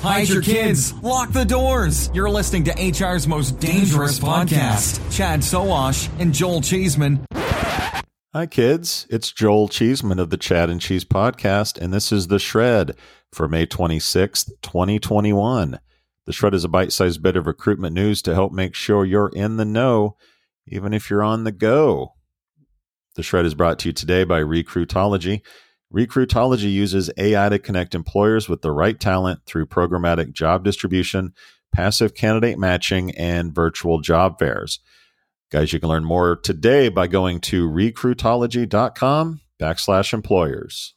[0.00, 0.94] Hide your kids.
[1.02, 2.08] Lock the doors.
[2.14, 5.00] You're listening to HR's most dangerous podcast.
[5.12, 7.26] Chad Sowash and Joel Cheesman.
[8.32, 9.08] Hi, kids.
[9.10, 12.96] It's Joel Cheesman of the Chad and Cheese Podcast, and this is The Shred
[13.32, 15.80] for May 26th, 2021.
[16.26, 19.30] The Shred is a bite sized bit of recruitment news to help make sure you're
[19.30, 20.16] in the know,
[20.68, 22.14] even if you're on the go.
[23.16, 25.40] The Shred is brought to you today by Recruitology.
[25.94, 31.32] Recruitology uses AI to connect employers with the right talent through programmatic job distribution,
[31.72, 34.80] passive candidate matching, and virtual job fairs.
[35.50, 40.92] Guys, you can learn more today by going to recruitology.com backslash employers.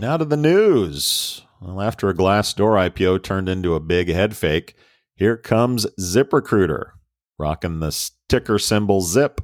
[0.00, 1.42] Now to the news.
[1.60, 4.74] Well, after a Glassdoor IPO turned into a big head fake,
[5.14, 6.90] here comes ZipRecruiter,
[7.38, 9.40] rocking the ticker symbol ZIP.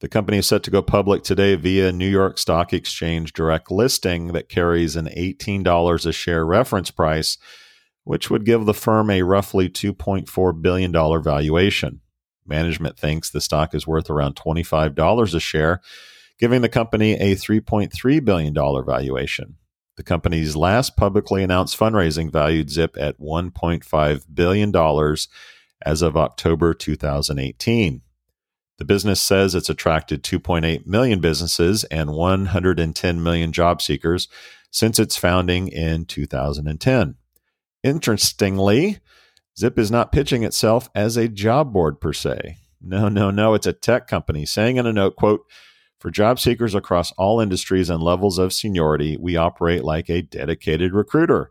[0.00, 4.28] The company is set to go public today via New York Stock Exchange direct listing
[4.28, 7.38] that carries an $18 a share reference price,
[8.04, 12.02] which would give the firm a roughly $2.4 billion valuation.
[12.46, 15.80] Management thinks the stock is worth around $25 a share,
[16.38, 19.56] giving the company a $3.3 billion valuation.
[19.96, 25.16] The company's last publicly announced fundraising valued Zip at $1.5 billion
[25.86, 28.02] as of October 2018.
[28.78, 34.28] The business says it's attracted 2.8 million businesses and 110 million job seekers
[34.70, 37.14] since its founding in 2010.
[37.82, 38.98] Interestingly,
[39.58, 42.58] Zip is not pitching itself as a job board per se.
[42.80, 45.46] No, no, no, it's a tech company saying in a note, quote,
[45.98, 50.92] for job seekers across all industries and levels of seniority, we operate like a dedicated
[50.92, 51.50] recruiter.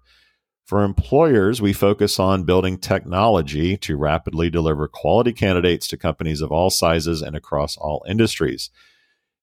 [0.65, 6.51] For employers, we focus on building technology to rapidly deliver quality candidates to companies of
[6.51, 8.71] all sizes and across all industries.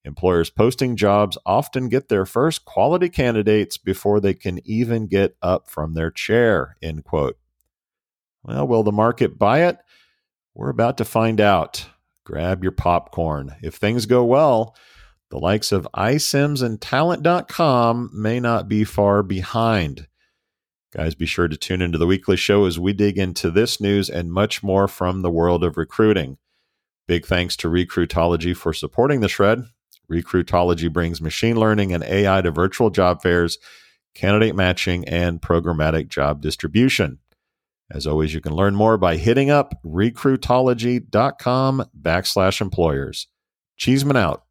[0.04, 5.70] Employers posting jobs often get their first quality candidates before they can even get up
[5.70, 6.76] from their chair.
[6.82, 7.38] End quote.
[8.42, 9.78] Well, will the market buy it?
[10.54, 11.86] We're about to find out.
[12.24, 13.54] Grab your popcorn.
[13.62, 14.74] If things go well,
[15.30, 20.08] the likes of iCIMS and Talent.com may not be far behind.
[20.92, 24.10] Guys, be sure to tune into the weekly show as we dig into this news
[24.10, 26.36] and much more from the world of recruiting.
[27.08, 29.64] Big thanks to Recruitology for supporting the shred.
[30.10, 33.56] Recruitology brings machine learning and AI to virtual job fairs,
[34.14, 37.20] candidate matching, and programmatic job distribution.
[37.90, 43.26] As always, you can learn more by hitting up recruitology.com backslash employers.
[43.78, 44.44] Cheesman out.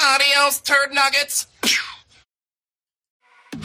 [0.00, 1.46] Adios, turd nuggets.